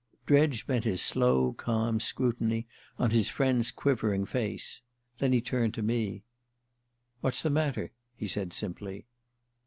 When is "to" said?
5.75-5.83